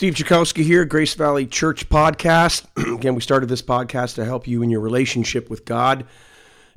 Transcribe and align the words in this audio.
Steve 0.00 0.14
Chakowski 0.14 0.64
here, 0.64 0.86
Grace 0.86 1.12
Valley 1.12 1.44
Church 1.44 1.86
Podcast. 1.90 2.64
Again, 2.96 3.14
we 3.14 3.20
started 3.20 3.50
this 3.50 3.60
podcast 3.60 4.14
to 4.14 4.24
help 4.24 4.48
you 4.48 4.62
in 4.62 4.70
your 4.70 4.80
relationship 4.80 5.50
with 5.50 5.66
God 5.66 6.06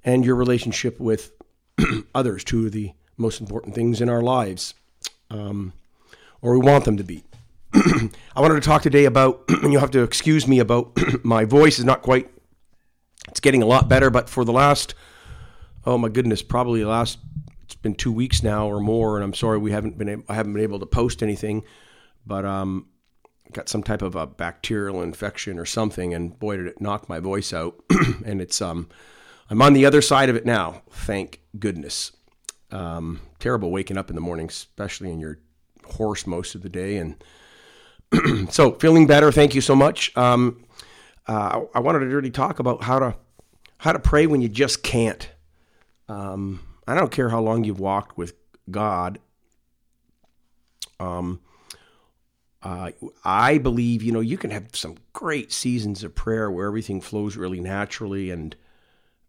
and 0.04 0.26
your 0.26 0.36
relationship 0.36 1.00
with 1.00 1.32
others, 2.14 2.44
two 2.44 2.66
of 2.66 2.74
the 2.74 2.92
most 3.16 3.40
important 3.40 3.76
things 3.76 4.02
in 4.02 4.10
our 4.10 4.22
lives, 4.22 4.74
um, 5.30 5.72
or 6.42 6.60
we 6.60 6.70
want 6.70 6.84
them 6.84 6.98
to 6.98 7.04
be. 7.06 7.24
I 7.74 8.42
wanted 8.42 8.56
to 8.56 8.60
talk 8.60 8.82
today 8.82 9.06
about, 9.06 9.46
and 9.48 9.72
you'll 9.72 9.80
have 9.80 9.92
to 9.92 10.04
excuse 10.04 10.46
me 10.46 10.60
about 10.60 10.92
my 11.24 11.46
voice 11.46 11.80
is 11.80 11.86
not 11.86 12.02
quite, 12.02 12.30
it's 13.30 13.40
getting 13.40 13.64
a 13.64 13.66
lot 13.66 13.88
better, 13.88 14.10
but 14.10 14.30
for 14.30 14.44
the 14.44 14.52
last, 14.52 14.96
oh 15.86 15.98
my 15.98 16.10
goodness, 16.10 16.42
probably 16.42 16.82
the 16.82 16.90
last, 16.90 17.20
it's 17.64 17.76
been 17.76 17.96
two 17.96 18.12
weeks 18.12 18.44
now 18.44 18.68
or 18.68 18.82
more, 18.82 19.16
and 19.16 19.24
I'm 19.24 19.34
sorry 19.34 19.60
we 19.60 19.72
haven't 19.72 19.98
been, 19.98 20.26
I 20.28 20.34
haven't 20.34 20.52
been 20.52 20.64
able 20.64 20.80
to 20.80 20.86
post 20.86 21.24
anything, 21.24 21.64
but 22.26 22.44
um, 22.44 22.88
got 23.52 23.70
some 23.70 23.84
type 23.84 24.02
of 24.02 24.16
a 24.16 24.26
bacterial 24.26 25.02
infection 25.02 25.60
or 25.60 25.66
something, 25.66 26.14
and 26.14 26.38
boy, 26.40 26.58
did 26.58 26.68
it 26.68 26.82
knock 26.82 27.10
my 27.10 27.20
voice 27.20 27.54
out. 27.54 27.76
and 28.26 28.42
it's 28.42 28.62
um, 28.62 28.90
I'm 29.50 29.62
on 29.62 29.74
the 29.74 29.86
other 29.86 30.02
side 30.02 30.30
of 30.30 30.36
it 30.36 30.46
now. 30.46 30.82
Thank 30.90 31.42
goodness. 31.60 32.12
Um, 32.72 33.22
terrible 33.40 33.70
waking 33.70 33.98
up 33.98 34.10
in 34.10 34.16
the 34.16 34.22
morning, 34.22 34.48
especially 34.48 35.12
in 35.12 35.20
your 35.20 35.40
hoarse 35.86 36.26
most 36.26 36.56
of 36.56 36.62
the 36.62 36.70
day, 36.70 36.98
and 36.98 37.24
so 38.52 38.72
feeling 38.74 39.06
better. 39.06 39.32
Thank 39.32 39.54
you 39.54 39.62
so 39.62 39.76
much. 39.76 40.16
Um, 40.18 40.66
uh, 41.28 41.62
I 41.74 41.80
wanted 41.80 42.00
to 42.00 42.06
really 42.08 42.32
talk 42.32 42.60
about 42.60 42.84
how 42.84 43.00
to 43.00 43.16
how 43.78 43.92
to 43.92 44.00
pray 44.00 44.28
when 44.28 44.42
you 44.42 44.50
just 44.50 44.82
can't. 44.82 45.30
Um, 46.08 46.62
I 46.88 46.96
don't 46.96 47.12
care 47.12 47.30
how 47.30 47.42
long 47.42 47.64
you've 47.64 47.80
walked 47.80 48.18
with 48.18 48.34
God. 48.72 49.20
Um, 51.00 51.42
uh, 52.64 52.92
I 53.26 53.58
believe, 53.58 54.02
you 54.02 54.14
know, 54.14 54.22
you 54.22 54.38
can 54.38 54.50
have 54.52 54.68
some 54.74 54.96
great 55.12 55.52
seasons 55.52 56.04
of 56.04 56.16
prayer 56.16 56.50
where 56.50 56.66
everything 56.66 57.02
flows 57.02 57.36
really 57.36 57.60
naturally 57.60 58.32
and 58.32 58.56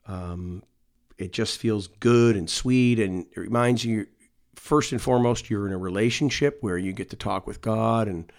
um, 0.06 0.62
it 1.18 1.32
just 1.32 1.58
feels 1.58 1.88
good 1.88 2.36
and 2.36 2.48
sweet. 2.48 3.00
And 3.00 3.26
it 3.32 3.40
reminds 3.40 3.84
you, 3.84 4.06
first 4.54 4.92
and 4.92 5.02
foremost, 5.02 5.50
you're 5.50 5.66
in 5.66 5.72
a 5.72 5.78
relationship 5.78 6.58
where 6.60 6.78
you 6.78 6.92
get 6.92 7.10
to 7.10 7.16
talk 7.16 7.44
with 7.46 7.60
God. 7.60 8.06
And, 8.06 8.32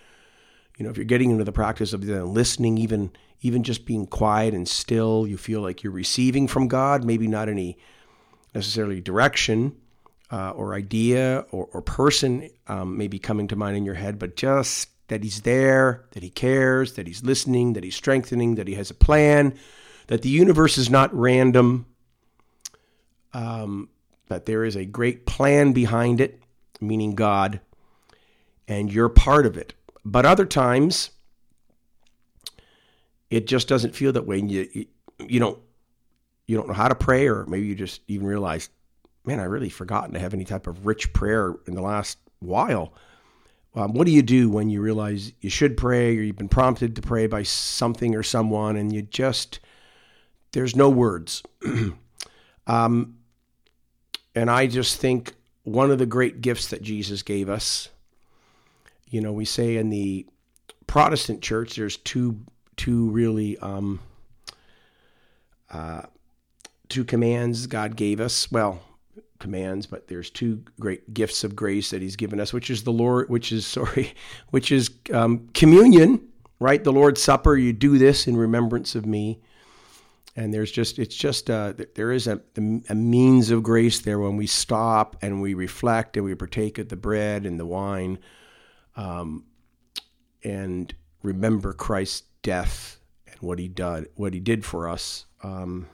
you 0.77 0.85
know, 0.85 0.91
if 0.91 0.97
you're 0.97 1.05
getting 1.05 1.29
into 1.29 1.43
the 1.43 1.51
practice 1.51 1.91
of 1.91 2.03
listening, 2.03 2.77
even, 2.77 3.11
even 3.41 3.63
just 3.63 3.85
being 3.85 4.07
quiet 4.07 4.53
and 4.53 4.67
still, 4.67 5.27
you 5.27 5.37
feel 5.37 5.59
like 5.59 5.83
you're 5.83 5.91
receiving 5.91 6.47
from 6.47 6.69
God, 6.69 7.03
maybe 7.03 7.27
not 7.27 7.49
any 7.49 7.77
necessarily 8.53 9.01
direction 9.01 9.75
uh, 10.31 10.51
or 10.51 10.73
idea 10.73 11.45
or, 11.51 11.67
or 11.73 11.81
person 11.81 12.49
um, 12.67 12.97
maybe 12.97 13.19
coming 13.19 13.47
to 13.49 13.55
mind 13.55 13.75
in 13.75 13.85
your 13.85 13.95
head, 13.95 14.17
but 14.17 14.35
just 14.35 14.89
that 15.07 15.23
He's 15.23 15.41
there, 15.41 16.05
that 16.11 16.23
He 16.23 16.29
cares, 16.29 16.93
that 16.93 17.07
He's 17.07 17.23
listening, 17.23 17.73
that 17.73 17.83
He's 17.83 17.95
strengthening, 17.95 18.55
that 18.55 18.67
He 18.67 18.75
has 18.75 18.89
a 18.89 18.95
plan, 18.95 19.55
that 20.07 20.21
the 20.21 20.29
universe 20.29 20.77
is 20.77 20.89
not 20.89 21.13
random, 21.13 21.85
um, 23.33 23.89
that 24.27 24.45
there 24.45 24.63
is 24.63 24.75
a 24.75 24.85
great 24.85 25.25
plan 25.25 25.73
behind 25.73 26.21
it, 26.21 26.41
meaning 26.81 27.15
God, 27.15 27.59
and 28.67 28.91
you're 28.91 29.09
part 29.09 29.45
of 29.45 29.57
it. 29.57 29.73
But 30.03 30.25
other 30.25 30.45
times, 30.45 31.11
it 33.29 33.47
just 33.47 33.67
doesn't 33.67 33.95
feel 33.95 34.11
that 34.13 34.27
way. 34.27 34.39
And 34.39 34.51
you, 34.51 34.85
you 35.19 35.39
don't 35.39 35.59
you 36.47 36.55
don't 36.55 36.67
know 36.67 36.73
how 36.73 36.87
to 36.87 36.95
pray, 36.95 37.27
or 37.27 37.45
maybe 37.47 37.65
you 37.65 37.75
just 37.75 38.01
even 38.07 38.27
realize 38.27 38.69
man, 39.25 39.39
I 39.39 39.43
really 39.43 39.69
forgotten 39.69 40.13
to 40.13 40.19
have 40.19 40.33
any 40.33 40.45
type 40.45 40.67
of 40.67 40.85
rich 40.85 41.11
prayer 41.13 41.55
in 41.67 41.75
the 41.75 41.81
last 41.81 42.17
while. 42.39 42.93
Um, 43.75 43.93
what 43.93 44.05
do 44.05 44.11
you 44.11 44.21
do 44.21 44.49
when 44.49 44.69
you 44.69 44.81
realize 44.81 45.33
you 45.41 45.49
should 45.49 45.75
pray 45.75 46.17
or 46.17 46.21
you've 46.21 46.37
been 46.37 46.47
prompted 46.47 46.95
to 46.95 47.01
pray 47.01 47.27
by 47.27 47.43
something 47.43 48.15
or 48.15 48.23
someone 48.23 48.77
and 48.77 48.93
you 48.93 49.01
just, 49.01 49.59
there's 50.53 50.75
no 50.75 50.89
words? 50.89 51.43
um, 52.67 53.17
and 54.33 54.49
I 54.49 54.67
just 54.67 54.99
think 55.01 55.33
one 55.63 55.91
of 55.91 55.99
the 55.99 56.05
great 56.05 56.39
gifts 56.39 56.67
that 56.69 56.81
Jesus 56.81 57.21
gave 57.21 57.49
us, 57.49 57.89
you 59.09 59.19
know, 59.19 59.33
we 59.33 59.43
say 59.43 59.75
in 59.75 59.89
the 59.89 60.25
Protestant 60.87 61.41
church, 61.41 61.75
there's 61.75 61.97
two, 61.97 62.39
two 62.77 63.09
really, 63.09 63.57
um, 63.57 63.99
uh, 65.69 66.03
two 66.87 67.03
commands 67.03 67.67
God 67.67 67.97
gave 67.97 68.21
us. 68.21 68.49
Well, 68.49 68.81
commands, 69.45 69.85
but 69.85 70.07
there's 70.07 70.31
two 70.31 70.63
great 70.79 71.13
gifts 71.13 71.43
of 71.43 71.55
grace 71.55 71.91
that 71.91 72.01
He's 72.01 72.15
given 72.15 72.39
us, 72.39 72.51
which 72.51 72.71
is 72.71 72.83
the 72.83 72.91
Lord, 72.91 73.29
which 73.29 73.51
is 73.51 73.67
sorry, 73.77 74.15
which 74.49 74.71
is 74.71 74.89
um, 75.13 75.47
communion, 75.53 76.27
right? 76.59 76.83
The 76.83 76.91
Lord's 76.91 77.21
Supper. 77.21 77.55
You 77.55 77.71
do 77.71 77.99
this 77.99 78.27
in 78.27 78.35
remembrance 78.35 78.95
of 78.95 79.05
me. 79.05 79.39
And 80.35 80.53
there's 80.53 80.71
just 80.71 80.97
it's 80.99 81.15
just 81.15 81.49
uh, 81.49 81.73
there 81.93 82.11
is 82.11 82.27
a, 82.27 82.41
a 82.89 82.95
means 82.95 83.51
of 83.51 83.63
grace 83.63 83.99
there 83.99 84.19
when 84.19 84.35
we 84.35 84.47
stop 84.47 85.15
and 85.21 85.41
we 85.41 85.53
reflect 85.53 86.17
and 86.17 86.25
we 86.25 86.35
partake 86.35 86.77
of 86.77 86.89
the 86.89 86.97
bread 86.97 87.45
and 87.45 87.57
the 87.57 87.65
wine, 87.65 88.17
um, 88.97 89.45
and 90.43 90.93
remember 91.23 91.71
Christ's 91.71 92.23
death 92.41 92.99
and 93.27 93.39
what 93.39 93.59
He 93.59 93.69
did, 93.69 94.07
what 94.15 94.33
He 94.33 94.41
did 94.41 94.65
for 94.65 94.89
us. 94.89 95.25
Um, 95.41 95.87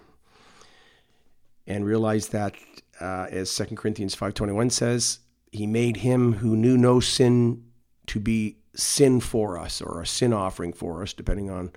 and 1.68 1.86
realize 1.86 2.30
that 2.30 2.56
uh, 3.02 3.28
as 3.30 3.54
2 3.56 3.76
Corinthians 3.76 4.16
5.21 4.16 4.72
says, 4.72 5.20
he 5.52 5.68
made 5.68 5.98
him 5.98 6.34
who 6.34 6.56
knew 6.56 6.78
no 6.78 7.00
sin 7.00 7.64
to 8.08 8.20
be 8.20 8.58
sin 8.74 9.20
for 9.20 9.58
us 9.58 9.82
or 9.82 10.02
a 10.02 10.08
sin 10.08 10.32
offering 10.32 10.72
for 10.72 11.02
us, 11.02 11.14
depending 11.14 11.50
on 11.50 11.72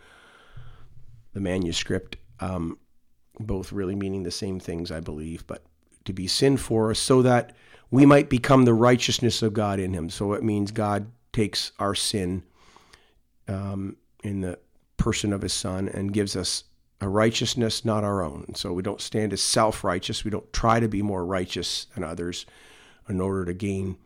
the 1.33 1.41
manuscript. 1.41 2.17
Um, 2.41 2.79
both 3.41 3.73
really 3.73 3.97
meaning 3.97 4.23
the 4.23 4.31
same 4.31 4.61
things, 4.61 4.93
I 4.93 5.01
believe, 5.01 5.45
but 5.47 5.65
to 6.05 6.13
be 6.13 6.29
sin 6.29 6.57
for 6.57 6.91
us 6.91 6.99
so 6.99 7.23
that 7.23 7.55
we 7.91 8.07
might 8.07 8.29
become 8.29 8.65
the 8.65 8.75
righteousness 8.75 9.43
of 9.43 9.55
God 9.55 9.81
in 9.81 9.93
him. 9.93 10.11
So 10.11 10.35
it 10.35 10.43
means 10.45 10.71
God 10.71 11.11
takes 11.33 11.73
our 11.79 11.95
sin 11.95 12.45
um, 13.49 13.97
in 14.23 14.41
the 14.41 14.59
person 14.97 15.33
of 15.33 15.43
his 15.43 15.53
son 15.53 15.89
and 15.89 16.13
gives 16.13 16.37
us 16.37 16.65
a 17.05 17.09
righteousness 17.09 17.85
not 17.85 18.03
our 18.03 18.23
own. 18.23 18.55
So 18.55 18.73
we 18.73 18.83
don't 18.83 19.01
stand 19.01 19.35
as 19.35 19.43
self 19.43 19.85
righteous. 19.85 20.25
We 20.25 20.31
don't 20.31 20.51
try 20.55 20.81
to 20.81 20.89
be 20.89 21.03
more 21.03 21.25
righteous 21.25 21.87
than 21.95 22.03
others 22.03 22.47
in 23.11 23.21
order 23.21 23.45
to 23.45 23.53
gain 23.53 23.99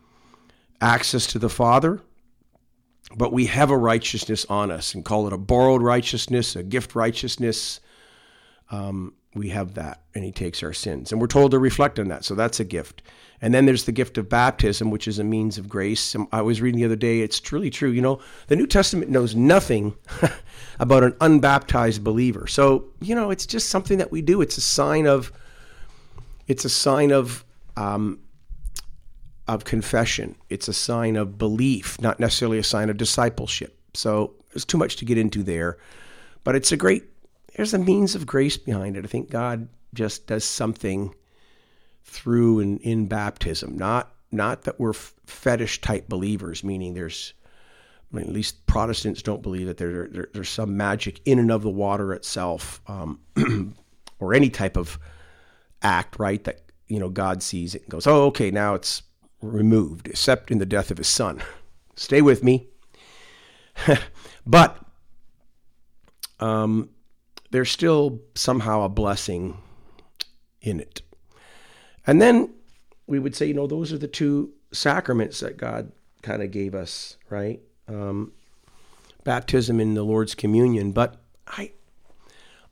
access 0.81 1.25
to 1.29 1.39
the 1.39 1.49
Father. 1.49 2.01
But 3.17 3.33
we 3.33 3.47
have 3.47 3.71
a 3.71 3.79
righteousness 3.79 4.45
on 4.47 4.73
us 4.73 4.95
and 4.95 5.05
call 5.05 5.29
it 5.29 5.33
a 5.33 5.39
borrowed 5.39 5.81
righteousness, 5.81 6.57
a 6.57 6.65
gift 6.65 6.97
righteousness. 6.97 7.79
Um, 8.69 9.15
we 9.35 9.51
have 9.51 9.75
that, 9.75 10.03
and 10.15 10.25
He 10.25 10.33
takes 10.33 10.63
our 10.63 10.73
sins. 10.73 11.13
And 11.13 11.21
we're 11.21 11.27
told 11.27 11.51
to 11.53 11.59
reflect 11.59 11.99
on 11.99 12.09
that. 12.09 12.25
So 12.25 12.35
that's 12.35 12.61
a 12.61 12.65
gift. 12.65 13.03
And 13.41 13.55
then 13.55 13.67
there's 13.67 13.85
the 13.85 13.93
gift 13.93 14.19
of 14.19 14.29
baptism, 14.29 14.91
which 14.91 15.07
is 15.07 15.19
a 15.19 15.25
means 15.25 15.59
of 15.59 15.69
grace. 15.69 16.17
I 16.33 16.43
was 16.43 16.61
reading 16.61 16.81
the 16.81 16.87
other 16.87 16.97
day, 16.97 17.21
it's 17.21 17.39
truly 17.39 17.71
true. 17.71 17.91
You 17.91 18.03
know, 18.03 18.21
the 18.49 18.57
New 18.57 18.67
Testament 18.67 19.11
knows 19.11 19.37
nothing 19.37 19.95
about 20.81 21.05
an 21.05 21.17
unbaptized 21.21 22.03
believer. 22.03 22.47
So, 22.47 22.87
you 23.01 23.15
know, 23.15 23.31
it's 23.31 23.47
just 23.47 23.69
something 23.69 23.99
that 23.99 24.11
we 24.11 24.23
do. 24.23 24.41
It's 24.41 24.59
a 24.59 24.63
sign 24.63 25.07
of, 25.07 25.33
it's 26.49 26.65
a 26.65 26.69
sign 26.69 27.13
of, 27.13 27.45
um, 27.77 28.19
of 29.47 29.65
confession. 29.65 30.35
It's 30.51 30.67
a 30.67 30.73
sign 30.73 31.17
of 31.17 31.39
belief, 31.39 32.01
not 32.01 32.19
necessarily 32.19 32.59
a 32.59 32.65
sign 32.65 32.91
of 32.91 32.97
discipleship. 32.97 33.79
So 33.95 34.35
there's 34.53 34.65
too 34.65 34.79
much 34.79 34.97
to 34.97 35.05
get 35.05 35.17
into 35.17 35.45
there. 35.45 35.79
But 36.43 36.57
it's 36.57 36.73
a 36.73 36.77
great, 36.77 37.05
there's 37.59 37.75
a 37.75 37.79
means 37.79 38.15
of 38.15 38.25
grace 38.25 38.57
behind 38.57 38.97
it. 38.97 39.05
I 39.05 39.09
think 39.09 39.31
God 39.31 39.69
just 39.93 40.29
does 40.29 40.45
something 40.45 41.13
through 42.05 42.61
and 42.61 42.81
in 42.83 43.07
baptism. 43.09 43.77
Not 43.77 44.15
not 44.31 44.63
that 44.63 44.79
we're 44.79 44.93
fetish 44.93 45.81
type 45.81 46.09
believers, 46.09 46.63
meaning 46.63 46.95
there's 46.95 47.35
I 48.13 48.17
mean, 48.17 48.27
at 48.27 48.33
least 48.33 48.65
Protestants 48.67 49.23
don't 49.23 49.43
believe 49.43 49.67
that 49.67 49.77
there, 49.77 50.07
there, 50.07 50.29
there's 50.33 50.49
some 50.49 50.77
magic 50.77 51.21
in 51.25 51.41
and 51.41 51.51
of 51.51 51.63
the 51.63 51.69
water 51.69 52.15
itself, 52.15 52.81
um, 52.87 53.19
or 54.21 54.35
any 54.35 54.51
type 54.51 54.77
of 54.77 54.97
act, 55.83 56.17
right? 56.17 56.45
That 56.45 56.63
you 56.87 57.01
know 57.01 57.09
God 57.09 57.43
sees 57.43 57.75
it 57.75 57.83
and 57.83 57.91
goes, 57.91 58.07
"Oh, 58.07 58.27
okay, 58.27 58.53
now 58.53 58.75
it's 58.75 59.03
removed," 59.43 60.07
except 60.07 60.53
in 60.53 60.59
the 60.59 60.65
death 60.65 60.93
of 60.93 60.99
His 60.99 61.09
Son. 61.09 61.43
Stay 61.97 62.23
with 62.23 62.45
me, 62.45 62.69
but 64.47 64.79
um, 66.39 66.91
there's 67.51 67.71
still 67.71 68.21
somehow 68.35 68.83
a 68.83 68.89
blessing 68.89 69.59
in 70.61 70.81
it. 70.81 71.03
And 72.07 72.21
then 72.21 72.53
we 73.07 73.19
would 73.19 73.35
say, 73.35 73.47
you 73.47 73.55
know, 73.55 73.67
those 73.67 73.93
are 73.93 73.99
the 73.99 74.09
two 74.09 74.53
sacraments 74.73 75.41
that 75.41 75.57
God 75.57 75.93
kind 76.23 76.43
of 76.43 76.51
gave 76.51 76.75
us, 76.75 77.17
right? 77.31 77.61
Um, 77.87 78.33
baptism 79.25 79.81
and 79.81 79.97
the 79.97 80.03
Lord's 80.03 80.35
communion. 80.35 80.93
But 80.93 81.17
I, 81.47 81.73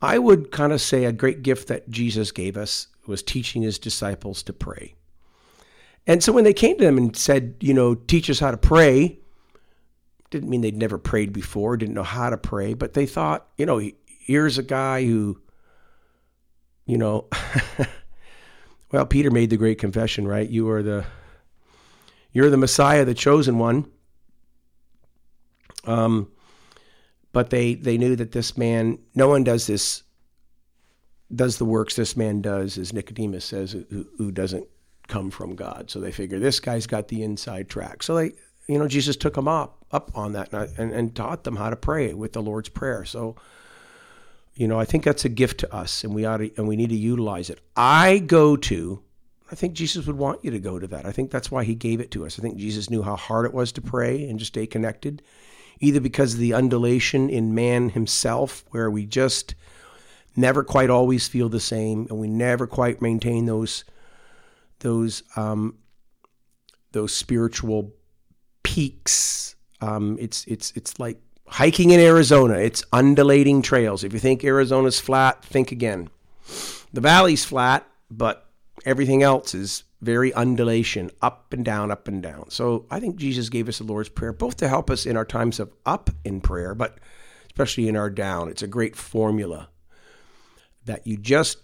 I 0.01 0.19
would 0.19 0.51
kind 0.51 0.73
of 0.73 0.81
say 0.81 1.05
a 1.05 1.11
great 1.11 1.41
gift 1.41 1.67
that 1.69 1.89
Jesus 1.89 2.31
gave 2.31 2.57
us 2.57 2.87
was 3.07 3.23
teaching 3.23 3.61
his 3.61 3.79
disciples 3.79 4.43
to 4.43 4.53
pray. 4.53 4.93
And 6.05 6.23
so 6.23 6.31
when 6.31 6.43
they 6.43 6.53
came 6.53 6.77
to 6.77 6.83
them 6.83 6.97
and 6.97 7.15
said, 7.15 7.55
you 7.59 7.73
know, 7.73 7.95
teach 7.95 8.29
us 8.29 8.39
how 8.39 8.51
to 8.51 8.57
pray, 8.57 9.19
didn't 10.29 10.49
mean 10.49 10.61
they'd 10.61 10.77
never 10.77 10.97
prayed 10.97 11.33
before, 11.33 11.77
didn't 11.77 11.95
know 11.95 12.03
how 12.03 12.29
to 12.29 12.37
pray, 12.37 12.73
but 12.73 12.93
they 12.93 13.05
thought, 13.05 13.47
you 13.57 13.65
know, 13.65 13.81
here's 14.27 14.57
a 14.57 14.63
guy 14.63 15.05
who, 15.05 15.41
you 16.85 16.97
know, 16.97 17.27
well, 18.91 19.05
Peter 19.05 19.31
made 19.31 19.49
the 19.49 19.57
great 19.57 19.79
confession, 19.79 20.27
right? 20.27 20.47
You 20.47 20.69
are 20.69 20.83
the 20.83 21.05
you're 22.33 22.49
the 22.49 22.57
Messiah, 22.57 23.05
the 23.05 23.13
chosen 23.13 23.57
one. 23.57 23.89
Um, 25.85 26.29
but 27.31 27.49
they 27.49 27.75
they 27.75 27.97
knew 27.97 28.15
that 28.17 28.33
this 28.33 28.57
man, 28.57 28.99
no 29.15 29.29
one 29.29 29.43
does 29.43 29.65
this, 29.65 30.03
does 31.33 31.57
the 31.57 31.65
works 31.65 31.95
this 31.95 32.17
man 32.17 32.41
does, 32.41 32.77
as 32.77 32.93
Nicodemus 32.93 33.45
says, 33.45 33.71
who, 33.71 34.05
who 34.17 34.31
doesn't 34.31 34.67
come 35.07 35.31
from 35.31 35.55
God. 35.55 35.89
So 35.89 35.99
they 35.99 36.11
figure 36.11 36.39
this 36.39 36.59
guy's 36.59 36.85
got 36.85 37.07
the 37.07 37.23
inside 37.23 37.69
track. 37.69 38.03
So 38.03 38.15
they, 38.15 38.33
you 38.67 38.77
know, 38.77 38.87
Jesus 38.87 39.15
took 39.15 39.35
them 39.35 39.47
up 39.47 39.85
up 39.91 40.11
on 40.15 40.33
that 40.33 40.51
and, 40.51 40.91
and 40.91 41.15
taught 41.15 41.45
them 41.45 41.55
how 41.55 41.69
to 41.69 41.77
pray 41.77 42.13
with 42.13 42.33
the 42.33 42.41
Lord's 42.41 42.69
prayer. 42.69 43.05
So, 43.05 43.37
you 44.57 44.67
know, 44.67 44.79
I 44.79 44.85
think 44.85 45.03
that's 45.03 45.23
a 45.23 45.29
gift 45.29 45.59
to 45.59 45.73
us, 45.73 46.03
and 46.03 46.15
we 46.15 46.25
ought 46.25 46.37
to, 46.37 46.51
and 46.57 46.67
we 46.67 46.75
need 46.75 46.89
to 46.89 46.95
utilize 46.95 47.51
it. 47.51 47.61
I 47.75 48.17
go 48.17 48.57
to, 48.57 49.03
I 49.51 49.55
think 49.55 49.75
Jesus 49.75 50.07
would 50.07 50.17
want 50.17 50.43
you 50.43 50.49
to 50.49 50.59
go 50.59 50.79
to 50.79 50.87
that. 50.87 51.05
I 51.05 51.11
think 51.11 51.29
that's 51.29 51.51
why 51.51 51.63
He 51.63 51.75
gave 51.75 51.99
it 51.99 52.09
to 52.11 52.25
us. 52.25 52.39
I 52.39 52.41
think 52.41 52.57
Jesus 52.57 52.89
knew 52.89 53.03
how 53.03 53.15
hard 53.15 53.45
it 53.45 53.53
was 53.53 53.71
to 53.73 53.81
pray 53.81 54.27
and 54.27 54.39
just 54.39 54.53
stay 54.53 54.65
connected, 54.65 55.21
either 55.79 56.01
because 56.01 56.33
of 56.33 56.39
the 56.39 56.55
undulation 56.55 57.29
in 57.29 57.53
man 57.53 57.89
himself, 57.89 58.65
where 58.71 58.89
we 58.89 59.05
just 59.05 59.53
never 60.35 60.63
quite 60.63 60.89
always 60.89 61.27
feel 61.27 61.49
the 61.49 61.59
same, 61.59 62.07
and 62.09 62.17
we 62.17 62.27
never 62.27 62.65
quite 62.65 62.99
maintain 62.99 63.45
those 63.45 63.83
those 64.79 65.21
um, 65.35 65.77
those 66.93 67.13
spiritual 67.13 67.93
peaks. 68.63 69.55
Um, 69.81 70.17
it's 70.19 70.45
it's 70.45 70.71
it's 70.75 70.99
like 70.99 71.21
hiking 71.47 71.91
in 71.91 71.99
Arizona. 71.99 72.55
It's 72.55 72.83
undulating 72.91 73.61
trails. 73.61 74.03
If 74.03 74.13
you 74.13 74.19
think 74.19 74.43
Arizona's 74.43 74.99
flat, 74.99 75.43
think 75.43 75.71
again. 75.71 76.09
The 76.93 77.01
valley's 77.01 77.45
flat, 77.45 77.87
but 78.09 78.49
everything 78.85 79.23
else 79.23 79.53
is 79.53 79.83
very 80.01 80.33
undulation, 80.33 81.11
up 81.21 81.51
and 81.53 81.65
down, 81.65 81.91
up 81.91 82.07
and 82.07 82.21
down. 82.21 82.49
So 82.49 82.85
I 82.91 82.99
think 82.99 83.15
Jesus 83.15 83.49
gave 83.49 83.67
us 83.67 83.79
the 83.79 83.83
Lord's 83.83 84.09
Prayer 84.09 84.33
both 84.33 84.57
to 84.57 84.67
help 84.67 84.89
us 84.89 85.05
in 85.05 85.17
our 85.17 85.25
times 85.25 85.59
of 85.59 85.73
up 85.85 86.09
in 86.23 86.41
prayer, 86.41 86.75
but 86.75 86.99
especially 87.47 87.87
in 87.87 87.97
our 87.97 88.09
down. 88.09 88.49
It's 88.49 88.61
a 88.61 88.67
great 88.67 88.95
formula 88.95 89.69
that 90.85 91.05
you 91.07 91.17
just 91.17 91.57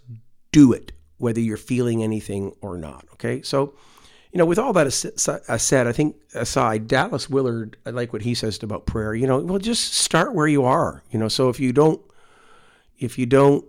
do 0.52 0.74
it 0.74 0.92
whether 1.18 1.40
you're 1.40 1.56
feeling 1.56 2.04
anything 2.04 2.54
or 2.60 2.78
not. 2.78 3.06
Okay, 3.14 3.42
so 3.42 3.76
you 4.34 4.40
know, 4.40 4.46
with 4.48 4.58
all 4.58 4.74
that 4.74 4.92
said, 4.92 5.88
I 5.88 5.92
think 5.92 6.16
aside, 6.34 6.88
Dallas 6.88 7.30
Willard, 7.30 7.78
I 7.86 7.92
like 7.92 8.12
what 8.14 8.24
he 8.24 8.34
says 8.34 8.62
about 8.64 8.88
prayer. 8.88 9.14
You 9.14 9.28
know, 9.28 9.38
well, 9.40 9.60
just 9.60 9.94
start 9.94 10.34
where 10.34 10.48
you 10.48 10.66
are. 10.66 11.04
You 11.12 11.20
know, 11.20 11.28
so 11.28 11.50
if 11.50 11.60
you 11.60 11.72
don't, 11.72 12.02
if 12.98 13.20
you 13.20 13.28
don't 13.28 13.64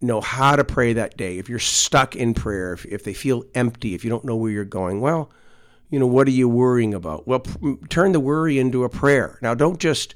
know 0.00 0.22
how 0.22 0.56
to 0.56 0.64
pray 0.64 0.94
that 0.94 1.18
day, 1.18 1.36
if 1.36 1.50
you're 1.50 1.58
stuck 1.58 2.16
in 2.16 2.32
prayer, 2.32 2.72
if, 2.72 2.86
if 2.86 3.04
they 3.04 3.12
feel 3.12 3.44
empty, 3.54 3.94
if 3.94 4.02
you 4.02 4.08
don't 4.08 4.24
know 4.24 4.34
where 4.34 4.50
you're 4.50 4.64
going, 4.64 5.02
well, 5.02 5.30
you 5.90 5.98
know, 5.98 6.06
what 6.06 6.26
are 6.26 6.32
you 6.32 6.48
worrying 6.48 6.94
about? 6.94 7.28
Well, 7.28 7.40
p- 7.40 7.76
turn 7.90 8.12
the 8.12 8.20
worry 8.20 8.58
into 8.58 8.82
a 8.82 8.88
prayer. 8.88 9.38
Now, 9.42 9.54
don't 9.54 9.78
just 9.78 10.14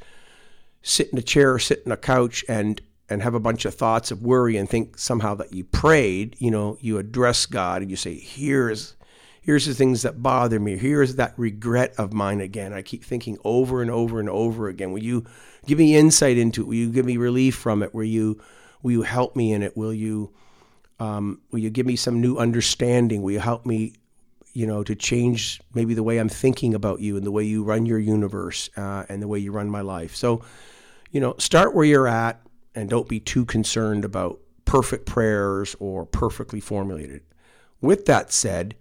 sit 0.81 1.11
in 1.11 1.19
a 1.19 1.23
chair 1.23 1.53
or 1.53 1.59
sit 1.59 1.83
in 1.85 1.93
a 1.93 1.99
couch 1.99 2.47
and 2.49 2.81
and 3.11 3.23
have 3.23 3.35
a 3.35 3.41
bunch 3.41 3.67
of 3.67 3.75
thoughts 3.75 4.11
of 4.11 4.23
worry 4.23 4.57
and 4.57 4.71
think 4.71 4.97
somehow 4.97 5.35
that 5.35 5.53
you 5.53 5.65
prayed, 5.65 6.37
you 6.39 6.51
know, 6.51 6.79
you 6.81 6.97
address 6.97 7.45
God 7.45 7.83
and 7.83 7.91
you 7.91 7.97
say, 7.97 8.15
here's 8.15 8.95
here's 9.43 9.67
the 9.67 9.75
things 9.75 10.03
that 10.03 10.23
bother 10.23 10.61
me. 10.61 10.77
Here's 10.77 11.17
that 11.17 11.35
regret 11.37 11.95
of 11.99 12.13
mine 12.13 12.41
again. 12.41 12.73
I 12.73 12.83
keep 12.83 13.05
thinking 13.05 13.39
over 13.45 13.83
and 13.83 13.91
over 13.91 14.21
and 14.21 14.29
over 14.29 14.69
again. 14.69 14.93
Will 14.93 15.03
you 15.03 15.25
give 15.67 15.79
me 15.79 15.97
insight 15.97 16.37
into 16.37 16.63
it? 16.63 16.69
Will 16.69 16.75
you 16.75 16.91
give 16.91 17.07
me 17.07 17.17
relief 17.17 17.55
from 17.55 17.83
it? 17.83 17.95
Will 17.95 18.05
you 18.05 18.41
will 18.83 18.93
you 18.93 19.03
help 19.03 19.37
me 19.37 19.53
in 19.53 19.63
it? 19.63 19.77
Will 19.77 19.95
you 19.95 20.33
um, 20.99 21.41
will 21.51 21.61
you 21.61 21.71
give 21.71 21.87
me 21.87 21.97
some 21.97 22.21
new 22.21 22.37
understanding? 22.37 23.23
Will 23.23 23.33
you 23.33 23.41
help 23.41 23.65
me, 23.65 23.95
you 24.53 24.67
know, 24.67 24.85
to 24.85 24.95
change 24.95 25.61
maybe 25.75 25.95
the 25.95 26.03
way 26.03 26.19
I'm 26.19 26.29
thinking 26.29 26.75
about 26.75 27.01
you 27.01 27.17
and 27.17 27.25
the 27.25 27.31
way 27.31 27.45
you 27.45 27.65
run 27.65 27.87
your 27.87 27.99
universe 27.99 28.69
uh, 28.77 29.05
and 29.09 29.23
the 29.23 29.29
way 29.29 29.39
you 29.39 29.51
run 29.51 29.71
my 29.71 29.81
life? 29.81 30.15
So, 30.15 30.43
you 31.11 31.21
know, 31.21 31.35
start 31.39 31.75
where 31.75 31.87
you're 31.87 32.07
at 32.07 32.41
and 32.75 32.91
don't 32.91 33.09
be 33.09 33.19
too 33.19 33.47
concerned 33.47 34.05
about 34.05 34.41
perfect 34.67 35.07
prayers 35.07 35.75
or 35.81 36.05
perfectly 36.05 36.61
formulated. 36.61 37.23
With 37.81 38.05
that 38.05 38.31
said, 38.31 38.77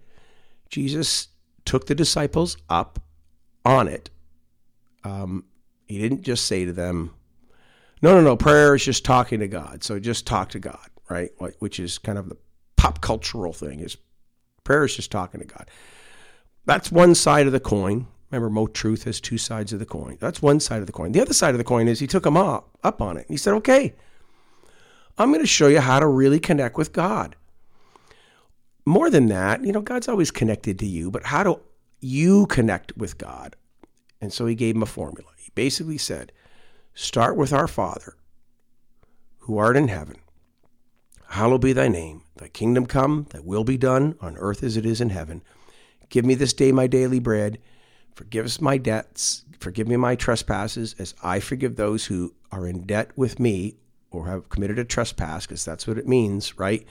Jesus 0.70 1.28
took 1.64 1.86
the 1.86 1.94
disciples 1.94 2.56
up 2.68 3.02
on 3.64 3.88
it. 3.88 4.10
Um, 5.04 5.44
he 5.86 5.98
didn't 5.98 6.22
just 6.22 6.46
say 6.46 6.64
to 6.64 6.72
them, 6.72 7.14
no, 8.02 8.14
no, 8.14 8.22
no, 8.22 8.36
prayer 8.36 8.74
is 8.74 8.84
just 8.84 9.04
talking 9.04 9.40
to 9.40 9.48
God. 9.48 9.84
So 9.84 9.98
just 9.98 10.26
talk 10.26 10.50
to 10.50 10.58
God, 10.58 10.88
right? 11.08 11.30
Which 11.58 11.78
is 11.78 11.98
kind 11.98 12.16
of 12.16 12.28
the 12.28 12.36
pop 12.76 13.00
cultural 13.00 13.52
thing 13.52 13.80
is 13.80 13.96
prayer 14.64 14.84
is 14.84 14.96
just 14.96 15.10
talking 15.10 15.40
to 15.40 15.46
God. 15.46 15.70
That's 16.64 16.90
one 16.90 17.14
side 17.14 17.46
of 17.46 17.52
the 17.52 17.60
coin. 17.60 18.06
Remember, 18.30 18.48
Mo 18.48 18.68
Truth 18.68 19.04
has 19.04 19.20
two 19.20 19.38
sides 19.38 19.72
of 19.72 19.80
the 19.80 19.86
coin. 19.86 20.16
That's 20.20 20.40
one 20.40 20.60
side 20.60 20.80
of 20.80 20.86
the 20.86 20.92
coin. 20.92 21.12
The 21.12 21.20
other 21.20 21.34
side 21.34 21.50
of 21.50 21.58
the 21.58 21.64
coin 21.64 21.88
is 21.88 21.98
he 21.98 22.06
took 22.06 22.22
them 22.22 22.36
up, 22.36 22.70
up 22.84 23.02
on 23.02 23.16
it. 23.16 23.26
He 23.28 23.36
said, 23.36 23.54
okay, 23.54 23.94
I'm 25.18 25.30
going 25.30 25.40
to 25.40 25.46
show 25.46 25.66
you 25.66 25.80
how 25.80 25.98
to 25.98 26.06
really 26.06 26.38
connect 26.38 26.78
with 26.78 26.92
God. 26.92 27.34
More 28.84 29.10
than 29.10 29.26
that, 29.26 29.64
you 29.64 29.72
know, 29.72 29.80
God's 29.80 30.08
always 30.08 30.30
connected 30.30 30.78
to 30.78 30.86
you, 30.86 31.10
but 31.10 31.26
how 31.26 31.42
do 31.42 31.60
you 32.00 32.46
connect 32.46 32.96
with 32.96 33.18
God? 33.18 33.56
And 34.20 34.32
so 34.32 34.46
he 34.46 34.54
gave 34.54 34.74
him 34.74 34.82
a 34.82 34.86
formula. 34.86 35.30
He 35.38 35.50
basically 35.54 35.98
said, 35.98 36.32
start 36.94 37.36
with 37.36 37.52
our 37.52 37.68
Father, 37.68 38.16
who 39.40 39.58
art 39.58 39.76
in 39.76 39.88
heaven. 39.88 40.16
Hallowed 41.28 41.60
be 41.60 41.72
thy 41.72 41.88
name. 41.88 42.22
Thy 42.36 42.48
kingdom 42.48 42.86
come, 42.86 43.26
thy 43.30 43.40
will 43.40 43.64
be 43.64 43.76
done 43.76 44.16
on 44.20 44.36
earth 44.38 44.62
as 44.62 44.76
it 44.76 44.86
is 44.86 45.00
in 45.00 45.10
heaven. 45.10 45.42
Give 46.08 46.24
me 46.24 46.34
this 46.34 46.52
day 46.52 46.72
my 46.72 46.86
daily 46.86 47.20
bread 47.20 47.58
Forgive 48.20 48.44
us 48.44 48.60
my 48.60 48.76
debts, 48.76 49.44
forgive 49.60 49.88
me 49.88 49.96
my 49.96 50.14
trespasses, 50.14 50.94
as 50.98 51.14
I 51.22 51.40
forgive 51.40 51.76
those 51.76 52.04
who 52.04 52.34
are 52.52 52.66
in 52.66 52.82
debt 52.82 53.12
with 53.16 53.40
me 53.40 53.76
or 54.10 54.26
have 54.26 54.50
committed 54.50 54.78
a 54.78 54.84
trespass, 54.84 55.46
because 55.46 55.64
that's 55.64 55.86
what 55.86 55.96
it 55.96 56.06
means, 56.06 56.58
right? 56.58 56.86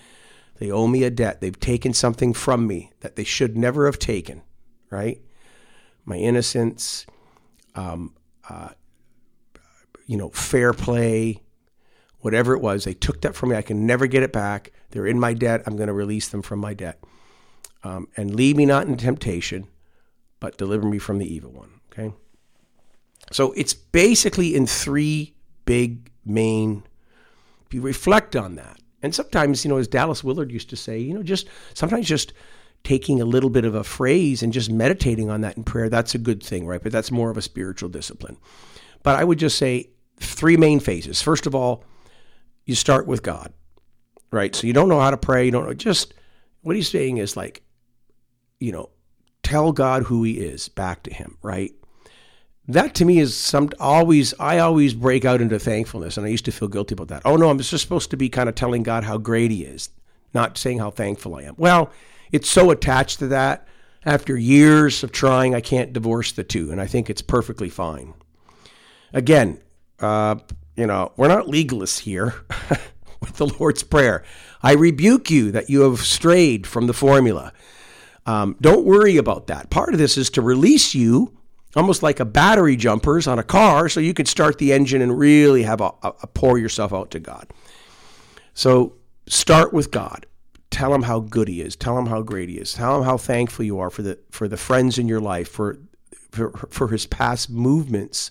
They 0.60 0.72
owe 0.72 0.88
me 0.88 1.04
a 1.04 1.10
debt. 1.10 1.40
They've 1.40 1.60
taken 1.60 1.94
something 1.94 2.34
from 2.34 2.68
me 2.68 2.92
that 3.00 3.16
they 3.16 3.24
should 3.24 3.58
never 3.58 3.86
have 3.86 3.98
taken, 3.98 4.44
right? 4.90 5.22
My 6.04 6.18
innocence, 6.18 7.06
um, 7.76 8.14
uh, 8.50 8.70
you 10.06 10.18
know, 10.18 10.30
fair 10.32 10.74
play, 10.74 11.42
whatever 12.20 12.54
it 12.54 12.62
was. 12.62 12.84
They 12.84 12.94
took 12.94 13.22
that 13.22 13.36
from 13.36 13.50
me. 13.50 13.56
I 13.56 13.62
can 13.62 13.86
never 13.86 14.06
get 14.06 14.22
it 14.22 14.34
back. 14.34 14.74
They're 14.92 15.08
in 15.08 15.18
my 15.18 15.34
debt. 15.34 15.64
I'm 15.66 15.78
going 15.78 15.88
to 15.88 15.94
release 15.94 16.28
them 16.28 16.42
from 16.42 16.60
my 16.60 16.74
debt. 16.74 17.02
Um, 17.86 18.10
and 18.18 18.36
lead 18.36 18.58
me 18.58 18.66
not 18.66 18.88
in 18.88 18.98
temptation, 18.98 19.68
but 20.42 20.58
deliver 20.58 20.86
me 20.86 21.00
from 21.00 21.20
the 21.20 21.34
evil 21.34 21.52
one. 21.52 21.80
Okay. 21.94 22.14
So 23.32 23.54
it's 23.54 23.74
basically 23.74 24.56
in 24.56 24.68
three 24.68 25.36
big 25.64 26.12
main. 26.26 26.84
If 27.66 27.74
you 27.74 27.82
reflect 27.82 28.36
on 28.36 28.56
that, 28.56 28.79
and 29.02 29.14
sometimes, 29.14 29.64
you 29.64 29.70
know, 29.70 29.78
as 29.78 29.88
Dallas 29.88 30.24
Willard 30.24 30.52
used 30.52 30.70
to 30.70 30.76
say, 30.76 31.00
you 31.00 31.14
know, 31.14 31.24
just 31.24 31.48
sometimes 31.74 32.08
just 32.08 32.34
taking 32.84 33.22
a 33.22 33.26
little 33.26 33.50
bit 33.50 33.66
of 33.66 33.76
a 33.76 33.84
phrase 33.84 34.42
and 34.42 34.54
just 34.54 34.72
meditating 34.72 35.30
on 35.30 35.42
that 35.42 35.58
in 35.58 35.64
prayer, 35.64 35.90
that's 35.90 36.16
a 36.16 36.20
good 36.20 36.42
thing, 36.42 36.66
right? 36.66 36.82
But 36.82 36.92
that's 36.92 37.12
more 37.12 37.30
of 37.30 37.38
a 37.38 37.42
spiritual 37.42 37.90
discipline. 37.90 38.38
But 39.04 39.18
I 39.18 39.24
would 39.24 39.40
just 39.40 39.58
say 39.58 39.90
three 40.20 40.58
main 40.58 40.80
phases. 40.80 41.22
First 41.22 41.46
of 41.46 41.56
all, 41.56 41.84
you 42.66 42.76
start 42.76 43.08
with 43.08 43.24
God, 43.24 43.54
right? 44.32 44.56
So 44.56 44.68
you 44.68 44.74
don't 44.74 44.90
know 44.90 45.00
how 45.00 45.12
to 45.12 45.18
pray. 45.18 45.46
You 45.46 45.52
don't 45.52 45.66
know. 45.66 45.74
Just 45.74 46.14
what 46.62 46.76
he's 46.76 46.90
saying 46.90 47.18
is 47.18 47.38
like, 47.38 47.64
you 48.60 48.72
know, 48.72 48.90
tell 49.44 49.72
God 49.72 50.04
who 50.04 50.24
He 50.24 50.40
is 50.40 50.70
back 50.70 51.04
to 51.04 51.14
Him, 51.14 51.38
right? 51.42 51.72
That 52.70 52.94
to 52.96 53.06
me 53.06 53.18
is 53.18 53.36
some 53.36 53.72
always, 53.80 54.36
I 54.40 54.60
always 54.60 54.94
break 54.94 55.26
out 55.26 55.42
into 55.42 55.58
thankfulness, 55.58 56.18
and 56.18 56.26
I 56.26 56.30
used 56.30 56.46
to 56.46 56.52
feel 56.52 56.68
guilty 56.68 56.94
about 56.94 57.08
that. 57.08 57.24
Oh 57.26 57.36
no, 57.36 57.50
I'm 57.50 57.58
just 57.58 57.82
supposed 57.82 58.12
to 58.12 58.18
be 58.18 58.30
kind 58.30 58.48
of 58.48 58.54
telling 58.54 58.84
God 58.84 59.04
how 59.04 59.18
great 59.18 59.50
He 59.50 59.64
is, 59.64 59.90
not 60.36 60.56
saying 60.56 60.78
how 60.78 60.92
thankful 60.92 61.36
I 61.36 61.42
am. 61.42 61.56
Well, 61.58 61.92
it's 62.32 62.48
so 62.48 62.70
attached 62.70 63.18
to 63.20 63.28
that. 63.30 63.68
After 64.06 64.38
years 64.38 65.04
of 65.04 65.12
trying, 65.12 65.56
I 65.56 65.62
can't 65.62 65.94
divorce 65.94 66.32
the 66.32 66.44
two, 66.44 66.72
and 66.72 66.80
I 66.80 66.86
think 66.86 67.10
it's 67.10 67.24
perfectly 67.24 67.70
fine. 67.70 68.14
Again, 69.14 69.60
uh, 70.00 70.36
you 70.76 70.86
know, 70.86 71.12
we're 71.18 71.28
not 71.28 71.48
legalists 71.48 72.00
here 72.00 72.36
with 73.20 73.38
the 73.38 73.48
Lord's 73.48 73.82
Prayer. 73.82 74.24
I 74.62 74.74
rebuke 74.74 75.32
you 75.32 75.52
that 75.52 75.72
you 75.72 75.82
have 75.82 76.02
strayed 76.02 76.68
from 76.68 76.86
the 76.86 76.94
formula. 76.94 77.52
Um, 78.28 78.58
don't 78.62 78.86
worry 78.86 79.18
about 79.18 79.48
that. 79.48 79.72
Part 79.72 79.94
of 79.94 79.98
this 79.98 80.20
is 80.20 80.30
to 80.32 80.44
release 80.44 80.94
you, 80.94 81.39
almost 81.76 82.04
like 82.04 82.20
a 82.20 82.26
battery 82.26 82.76
jumpers 82.76 83.28
on 83.28 83.40
a 83.40 83.44
car, 83.44 83.90
so 83.90 84.00
you 84.00 84.14
could 84.14 84.28
start 84.28 84.58
the 84.58 84.74
engine 84.74 85.02
and 85.02 85.18
really 85.18 85.64
have 85.64 85.82
a, 85.82 85.92
a, 86.04 86.28
pour 86.28 86.58
yourself 86.58 86.94
out 86.94 87.12
to 87.12 87.20
God. 87.20 87.48
So 88.54 88.96
start 89.28 89.74
with 89.74 89.92
God. 89.92 90.26
Tell 90.72 90.94
him 90.94 91.04
how 91.04 91.20
good 91.20 91.48
he 91.48 91.62
is. 91.62 91.76
Tell 91.76 91.98
him 91.98 92.08
how 92.08 92.22
great 92.22 92.50
he 92.50 92.58
is. 92.58 92.74
Tell 92.74 92.98
him 92.98 93.04
how 93.04 93.18
thankful 93.18 93.66
you 93.66 93.80
are 93.80 93.90
for 93.90 94.02
the 94.02 94.20
for 94.30 94.48
the 94.48 94.58
friends 94.58 94.98
in 94.98 95.08
your 95.08 95.20
life, 95.20 95.50
for 95.50 95.80
for, 96.32 96.52
for 96.70 96.90
his 96.90 97.06
past 97.08 97.50
movements, 97.50 98.30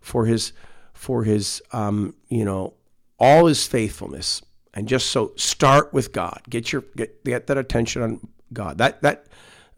for 0.00 0.26
his 0.26 0.52
for 0.92 1.24
his 1.24 1.62
um, 1.72 2.14
you 2.28 2.44
know 2.44 2.74
all 3.18 3.46
his 3.46 3.66
faithfulness, 3.66 4.42
and 4.74 4.88
just 4.88 5.08
so 5.08 5.32
start 5.36 5.92
with 5.92 6.12
God. 6.12 6.42
Get 6.48 6.72
your 6.72 6.84
get 6.96 7.24
get 7.24 7.46
that 7.46 7.58
attention 7.58 8.02
on 8.02 8.28
God. 8.52 8.78
That 8.78 9.00
that 9.02 9.26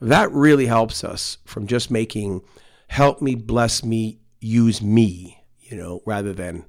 that 0.00 0.30
really 0.32 0.66
helps 0.66 1.04
us 1.04 1.38
from 1.44 1.66
just 1.66 1.90
making 1.90 2.42
help 2.86 3.20
me, 3.20 3.34
bless 3.34 3.84
me, 3.84 4.20
use 4.40 4.80
me, 4.82 5.44
you 5.60 5.76
know, 5.76 6.02
rather 6.06 6.32
than 6.32 6.64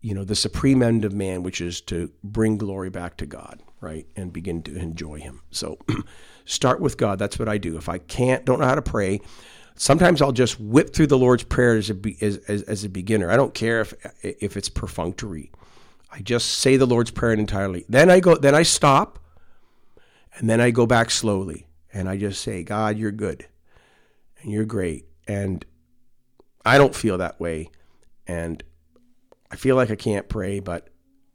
you 0.00 0.14
know 0.14 0.24
the 0.24 0.36
supreme 0.36 0.82
end 0.82 1.04
of 1.04 1.12
man, 1.12 1.42
which 1.42 1.60
is 1.60 1.80
to 1.80 2.10
bring 2.22 2.58
glory 2.58 2.90
back 2.90 3.16
to 3.16 3.26
God, 3.26 3.60
right, 3.80 4.06
and 4.16 4.32
begin 4.32 4.62
to 4.62 4.76
enjoy 4.76 5.18
Him. 5.18 5.42
So 5.50 5.78
start 6.44 6.80
with 6.80 6.96
God. 6.96 7.18
That's 7.18 7.38
what 7.38 7.48
I 7.48 7.58
do. 7.58 7.76
If 7.76 7.88
I 7.88 7.98
can't, 7.98 8.44
don't 8.44 8.60
know 8.60 8.66
how 8.66 8.74
to 8.74 8.82
pray. 8.82 9.20
Sometimes 9.74 10.22
I'll 10.22 10.32
just 10.32 10.58
whip 10.58 10.94
through 10.94 11.08
the 11.08 11.18
Lord's 11.18 11.42
Prayer 11.42 11.76
as 11.76 11.90
a, 11.90 11.96
as, 12.20 12.38
as, 12.48 12.62
as 12.62 12.84
a 12.84 12.88
beginner. 12.88 13.30
I 13.30 13.36
don't 13.36 13.52
care 13.52 13.80
if 13.80 13.94
if 14.22 14.56
it's 14.56 14.68
perfunctory. 14.68 15.50
I 16.10 16.20
just 16.20 16.50
say 16.60 16.76
the 16.76 16.86
Lord's 16.86 17.10
Prayer 17.10 17.32
entirely. 17.32 17.84
Then 17.88 18.10
I 18.10 18.20
go. 18.20 18.36
Then 18.36 18.54
I 18.54 18.62
stop, 18.62 19.18
and 20.36 20.48
then 20.48 20.60
I 20.60 20.70
go 20.70 20.86
back 20.86 21.10
slowly, 21.10 21.66
and 21.92 22.08
I 22.08 22.16
just 22.16 22.42
say, 22.42 22.62
God, 22.62 22.96
you're 22.96 23.10
good, 23.10 23.46
and 24.40 24.52
you're 24.52 24.64
great, 24.64 25.06
and 25.26 25.64
I 26.64 26.78
don't 26.78 26.94
feel 26.94 27.18
that 27.18 27.40
way, 27.40 27.70
and 28.26 28.62
I 29.50 29.56
feel 29.56 29.76
like 29.76 29.90
I 29.90 29.96
can't 29.96 30.28
pray, 30.28 30.60
but 30.60 30.88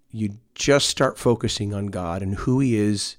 you 0.10 0.38
just 0.56 0.90
start 0.90 1.18
focusing 1.18 1.74
on 1.74 1.88
God 1.88 2.22
and 2.22 2.36
who 2.36 2.60
He 2.60 2.76
is, 2.76 3.18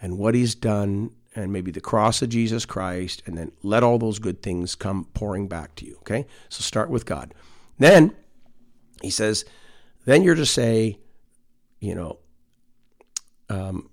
and 0.00 0.18
what 0.18 0.34
He's 0.34 0.54
done, 0.54 1.10
and 1.34 1.52
maybe 1.52 1.70
the 1.70 1.80
cross 1.80 2.22
of 2.22 2.28
Jesus 2.28 2.64
Christ, 2.64 3.22
and 3.26 3.36
then 3.36 3.52
let 3.62 3.82
all 3.82 3.98
those 3.98 4.18
good 4.18 4.42
things 4.42 4.74
come 4.74 5.06
pouring 5.14 5.48
back 5.48 5.74
to 5.76 5.86
you. 5.86 5.96
Okay, 5.98 6.26
so 6.48 6.62
start 6.62 6.90
with 6.90 7.06
God. 7.06 7.34
Then 7.78 8.14
He 9.02 9.10
says 9.10 9.44
then 10.04 10.22
you're 10.22 10.34
to 10.34 10.46
say, 10.46 10.98
you 11.80 11.94
know, 11.94 12.18
um, 13.48 13.90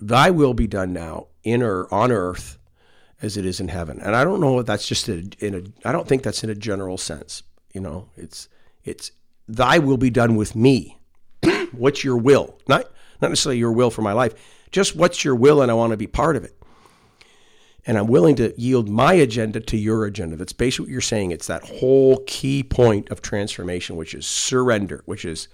thy 0.00 0.30
will 0.30 0.54
be 0.54 0.66
done 0.66 0.92
now 0.92 1.28
in 1.44 1.62
or 1.62 1.92
on 1.92 2.10
earth 2.10 2.58
as 3.22 3.36
it 3.36 3.46
is 3.46 3.60
in 3.60 3.68
heaven. 3.68 4.00
And 4.00 4.14
I 4.14 4.24
don't 4.24 4.40
know 4.40 4.58
if 4.58 4.66
that's 4.66 4.86
just 4.86 5.08
a, 5.08 5.26
in 5.38 5.54
a, 5.54 5.88
I 5.88 5.92
don't 5.92 6.06
think 6.06 6.22
that's 6.22 6.44
in 6.44 6.50
a 6.50 6.54
general 6.54 6.98
sense. 6.98 7.42
You 7.72 7.80
know, 7.80 8.08
it's, 8.16 8.48
it's 8.84 9.12
thy 9.48 9.78
will 9.78 9.96
be 9.96 10.10
done 10.10 10.36
with 10.36 10.54
me. 10.54 10.98
what's 11.72 12.04
your 12.04 12.16
will? 12.16 12.58
Not, 12.68 12.90
not 13.20 13.28
necessarily 13.28 13.58
your 13.58 13.72
will 13.72 13.90
for 13.90 14.02
my 14.02 14.12
life, 14.12 14.34
just 14.70 14.96
what's 14.96 15.24
your 15.24 15.34
will 15.34 15.62
and 15.62 15.70
I 15.70 15.74
want 15.74 15.92
to 15.92 15.96
be 15.96 16.06
part 16.06 16.36
of 16.36 16.44
it 16.44 16.56
and 17.84 17.98
I'm 17.98 18.06
willing 18.06 18.36
to 18.36 18.54
yield 18.60 18.88
my 18.88 19.14
agenda 19.14 19.60
to 19.60 19.76
your 19.76 20.04
agenda. 20.04 20.36
That's 20.36 20.52
basically 20.52 20.84
what 20.84 20.92
you're 20.92 21.00
saying. 21.00 21.32
It's 21.32 21.48
that 21.48 21.64
whole 21.64 22.22
key 22.26 22.62
point 22.62 23.10
of 23.10 23.22
transformation, 23.22 23.96
which 23.96 24.14
is 24.14 24.26
surrender, 24.26 25.02
which 25.04 25.24
is 25.24 25.48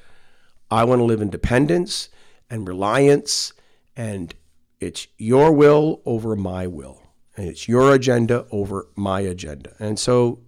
I 0.70 0.84
want 0.84 1.00
to 1.00 1.04
live 1.04 1.22
in 1.22 1.30
dependence 1.30 2.10
and 2.50 2.68
reliance, 2.68 3.54
and 3.96 4.34
it's 4.78 5.06
your 5.16 5.52
will 5.52 6.02
over 6.04 6.36
my 6.36 6.66
will, 6.66 7.02
and 7.38 7.48
it's 7.48 7.68
your 7.68 7.94
agenda 7.94 8.46
over 8.50 8.88
my 8.96 9.20
agenda. 9.20 9.72
And 9.78 9.96
so 9.96 10.40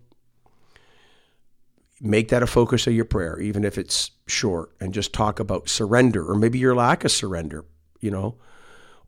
make 2.00 2.30
that 2.30 2.42
a 2.42 2.49
focus 2.49 2.88
of 2.88 2.94
your 2.94 3.04
prayer, 3.04 3.38
even 3.38 3.62
if 3.62 3.78
it's 3.78 4.11
short, 4.26 4.73
and 4.80 4.92
just 4.92 5.12
talk 5.12 5.38
about 5.38 5.68
surrender 5.68 6.28
or 6.28 6.35
maybe 6.35 6.59
your 6.59 6.75
lack 6.75 7.04
of 7.04 7.12
surrender, 7.12 7.64
you 8.00 8.11
know, 8.11 8.38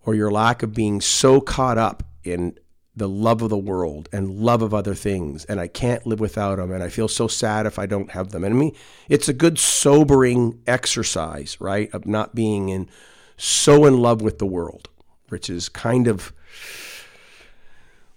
or 0.06 0.14
your 0.14 0.30
lack 0.30 0.62
of 0.62 0.72
being 0.72 1.00
so 1.00 1.40
caught 1.40 1.76
up 1.76 2.04
in 2.22 2.56
the 2.94 3.08
love 3.08 3.42
of 3.42 3.50
the 3.50 3.58
world 3.58 4.08
and 4.12 4.30
love 4.30 4.62
of 4.62 4.72
other 4.72 4.94
things 4.94 5.44
and 5.46 5.58
I 5.58 5.66
can't 5.66 6.06
live 6.06 6.20
without 6.20 6.56
them 6.56 6.70
and 6.70 6.84
I 6.84 6.88
feel 6.88 7.08
so 7.08 7.26
sad 7.26 7.66
if 7.66 7.80
I 7.80 7.86
don't 7.86 8.12
have 8.12 8.30
them. 8.30 8.44
And 8.44 8.54
I 8.54 8.58
mean, 8.58 8.76
it's 9.08 9.28
a 9.28 9.32
good 9.32 9.58
sobering 9.58 10.60
exercise, 10.68 11.60
right? 11.60 11.92
Of 11.92 12.06
not 12.06 12.32
being 12.32 12.68
in 12.68 12.88
so 13.36 13.86
in 13.86 14.00
love 14.00 14.22
with 14.22 14.38
the 14.38 14.46
world, 14.46 14.88
which 15.30 15.50
is 15.50 15.68
kind 15.68 16.06
of 16.06 16.32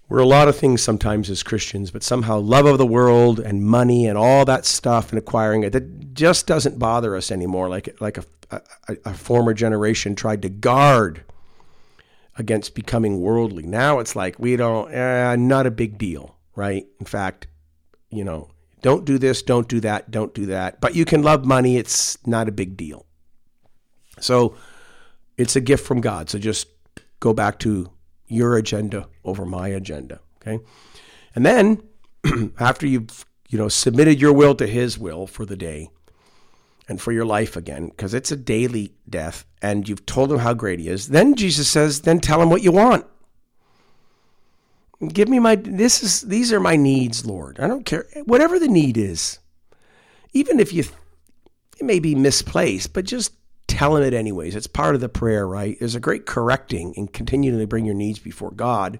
we're 0.08 0.18
a 0.18 0.26
lot 0.26 0.48
of 0.48 0.56
things 0.56 0.82
sometimes 0.82 1.30
as 1.30 1.42
Christians, 1.42 1.90
but 1.90 2.02
somehow 2.02 2.38
love 2.38 2.66
of 2.66 2.78
the 2.78 2.86
world 2.86 3.40
and 3.40 3.64
money 3.64 4.06
and 4.06 4.16
all 4.16 4.44
that 4.44 4.64
stuff 4.64 5.10
and 5.10 5.18
acquiring 5.18 5.64
it 5.64 5.72
that 5.72 6.14
just 6.14 6.46
doesn't 6.46 6.78
bother 6.78 7.16
us 7.16 7.30
anymore 7.30 7.68
like 7.68 8.00
like 8.00 8.16
a, 8.16 8.24
a, 8.50 8.60
a 9.04 9.14
former 9.14 9.52
generation 9.52 10.14
tried 10.14 10.42
to 10.42 10.48
guard 10.48 11.24
against 12.38 12.74
becoming 12.74 13.20
worldly. 13.20 13.64
Now 13.64 13.98
it's 13.98 14.14
like 14.14 14.38
we 14.38 14.56
don't, 14.56 14.92
eh, 14.92 15.36
not 15.36 15.66
a 15.66 15.70
big 15.70 15.98
deal, 15.98 16.36
right? 16.54 16.86
In 17.00 17.06
fact, 17.06 17.46
you 18.10 18.24
know, 18.24 18.50
don't 18.82 19.04
do 19.04 19.18
this, 19.18 19.42
don't 19.42 19.68
do 19.68 19.80
that, 19.80 20.10
don't 20.10 20.34
do 20.34 20.46
that. 20.46 20.80
But 20.80 20.94
you 20.94 21.04
can 21.04 21.22
love 21.22 21.44
money, 21.44 21.76
it's 21.76 22.24
not 22.26 22.48
a 22.48 22.52
big 22.52 22.76
deal. 22.76 23.06
So 24.20 24.54
it's 25.36 25.56
a 25.56 25.60
gift 25.60 25.86
from 25.86 26.00
God. 26.00 26.30
So 26.30 26.38
just 26.38 26.68
go 27.20 27.32
back 27.32 27.58
to 27.60 27.90
your 28.28 28.56
agenda 28.56 29.08
over 29.24 29.44
my 29.44 29.68
agenda, 29.68 30.20
okay? 30.40 30.62
And 31.34 31.44
then 31.44 31.82
after 32.60 32.86
you've, 32.86 33.24
you 33.48 33.58
know, 33.58 33.68
submitted 33.68 34.20
your 34.20 34.32
will 34.32 34.54
to 34.56 34.66
his 34.66 34.98
will 34.98 35.26
for 35.26 35.44
the 35.44 35.56
day, 35.56 35.90
and 36.88 37.00
for 37.00 37.12
your 37.12 37.24
life 37.24 37.56
again, 37.56 37.88
because 37.88 38.14
it's 38.14 38.30
a 38.30 38.36
daily 38.36 38.92
death, 39.08 39.44
and 39.60 39.88
you've 39.88 40.06
told 40.06 40.30
him 40.30 40.38
how 40.38 40.54
great 40.54 40.78
he 40.78 40.88
is. 40.88 41.08
Then 41.08 41.34
Jesus 41.34 41.68
says, 41.68 42.02
then 42.02 42.20
tell 42.20 42.40
him 42.40 42.50
what 42.50 42.62
you 42.62 42.70
want. 42.70 43.04
Give 45.08 45.28
me 45.28 45.38
my 45.38 45.56
this 45.56 46.02
is 46.02 46.22
these 46.22 46.52
are 46.52 46.60
my 46.60 46.76
needs, 46.76 47.26
Lord. 47.26 47.60
I 47.60 47.66
don't 47.66 47.84
care 47.84 48.06
whatever 48.24 48.58
the 48.58 48.68
need 48.68 48.96
is. 48.96 49.38
Even 50.32 50.58
if 50.58 50.72
you 50.72 50.84
it 51.78 51.84
may 51.84 51.98
be 51.98 52.14
misplaced, 52.14 52.94
but 52.94 53.04
just 53.04 53.32
tell 53.76 53.94
him 53.94 54.02
it 54.02 54.14
anyways. 54.14 54.56
It's 54.56 54.66
part 54.66 54.94
of 54.94 55.02
the 55.02 55.08
prayer, 55.08 55.46
right? 55.46 55.76
There's 55.78 55.94
a 55.94 56.00
great 56.00 56.24
correcting 56.24 56.94
and 56.96 57.12
continuing 57.12 57.58
to 57.58 57.66
bring 57.66 57.84
your 57.84 57.94
needs 57.94 58.18
before 58.18 58.50
God, 58.50 58.98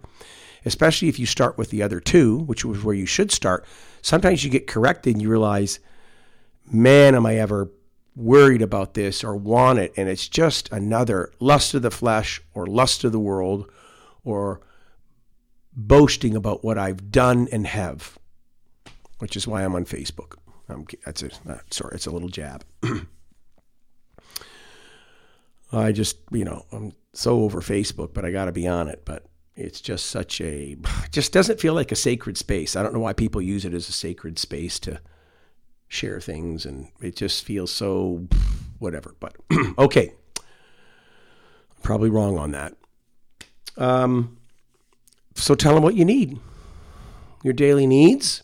especially 0.67 1.09
if 1.09 1.19
you 1.19 1.25
start 1.25 1.57
with 1.57 1.71
the 1.71 1.83
other 1.83 1.99
two, 1.99 2.41
which 2.41 2.63
was 2.63 2.85
where 2.85 2.95
you 2.95 3.07
should 3.07 3.33
start. 3.33 3.65
Sometimes 4.03 4.45
you 4.45 4.51
get 4.51 4.67
corrected 4.67 5.15
and 5.15 5.23
you 5.23 5.31
realize, 5.31 5.81
man, 6.71 7.15
am 7.15 7.25
I 7.25 7.37
ever 7.37 7.71
worried 8.15 8.61
about 8.61 8.93
this 8.93 9.25
or 9.25 9.35
want 9.35 9.79
it. 9.79 9.95
And 9.97 10.11
it's 10.11 10.29
just 10.29 10.71
another 10.71 11.33
lust 11.41 11.73
of 11.73 11.81
the 11.81 11.91
flesh 11.91 12.43
or 12.53 12.67
lust 12.67 13.03
of 13.03 13.13
the 13.13 13.19
world 13.19 13.71
or 14.25 14.61
boasting 15.73 16.37
about 16.37 16.65
what 16.65 16.77
I've 16.77 17.11
done 17.11 17.49
and 17.51 17.67
have, 17.67 18.19
which 19.21 19.37
is 19.37 19.49
why 19.49 19.65
I'm 19.65 19.75
on 19.75 19.87
Facebook. 19.87 20.35
I'm, 20.69 20.85
that's 21.07 21.23
a, 21.23 21.31
sorry, 21.71 21.95
it's 21.95 22.07
a 22.07 22.11
little 22.11 22.29
jab. 22.29 22.63
I 25.73 25.93
just, 25.93 26.19
you 26.31 26.45
know, 26.45 26.65
I'm 26.73 26.93
so 27.13 27.41
over 27.41 27.61
Facebook, 27.61 28.15
but 28.15 28.25
I 28.25 28.31
got 28.31 28.47
to 28.47 28.53
be 28.53 28.67
on 28.67 28.89
it. 28.89 29.03
But 29.05 29.27
it's 29.55 29.81
just 29.81 30.07
such 30.07 30.41
a, 30.41 30.77
just 31.11 31.33
doesn't 31.33 31.61
feel 31.61 31.75
like 31.75 31.93
a 31.93 31.97
sacred 31.97 32.37
space. 32.37 32.77
I 32.77 32.83
don't 32.83 32.95
know 32.95 33.01
why 33.01 33.13
people 33.13 33.43
use 33.43 33.65
it 33.65 33.75
as 33.75 33.89
a 33.89 33.93
sacred 33.93 34.39
space 34.39 34.79
to 34.81 35.01
share 35.89 36.21
things, 36.21 36.67
and 36.67 36.89
it 37.01 37.17
just 37.17 37.45
feels 37.45 37.71
so 37.71 38.27
whatever. 38.79 39.15
But 39.19 39.37
okay, 39.79 40.13
probably 41.83 42.11
wrong 42.11 42.39
on 42.39 42.53
that. 42.53 42.75
Um, 43.77 44.39
so 45.35 45.55
tell 45.55 45.77
him 45.77 45.83
what 45.83 45.95
you 45.95 46.05
need, 46.05 46.39
your 47.43 47.53
daily 47.53 47.87
needs, 47.87 48.43